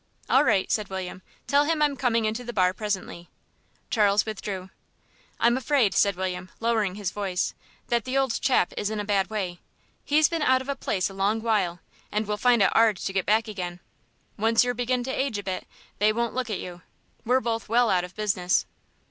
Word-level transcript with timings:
"All 0.31 0.43
right," 0.43 0.71
said 0.71 0.89
William. 0.89 1.21
"Tell 1.45 1.65
him 1.65 1.79
I'm 1.79 1.95
coming 1.95 2.25
into 2.25 2.43
the 2.43 2.51
bar 2.53 2.73
presently." 2.73 3.29
Charles 3.91 4.25
withdrew. 4.25 4.71
"I'm 5.39 5.57
afraid," 5.57 5.93
said 5.93 6.15
William, 6.15 6.49
lowering 6.59 6.95
his 6.95 7.11
voice, 7.11 7.53
"that 7.89 8.03
the 8.03 8.17
old 8.17 8.41
chap 8.41 8.73
is 8.75 8.89
in 8.89 8.99
a 8.99 9.05
bad 9.05 9.29
way. 9.29 9.59
He's 10.03 10.27
been 10.27 10.41
out 10.41 10.59
of 10.59 10.69
a 10.69 10.75
place 10.75 11.07
a 11.11 11.13
long 11.13 11.39
while, 11.43 11.81
and 12.11 12.25
will 12.25 12.35
find 12.37 12.63
it 12.63 12.71
'ard 12.75 12.97
to 12.97 13.13
get 13.13 13.27
back 13.27 13.47
again. 13.47 13.79
Once 14.39 14.63
yer 14.63 14.73
begin 14.73 15.03
to 15.03 15.11
age 15.11 15.37
a 15.37 15.43
bit, 15.43 15.67
they 15.99 16.11
won't 16.11 16.33
look 16.33 16.49
at 16.49 16.57
you. 16.57 16.81
We're 17.23 17.39
both 17.39 17.69
well 17.69 17.91
out 17.91 18.03
of 18.03 18.15
business." 18.15 18.65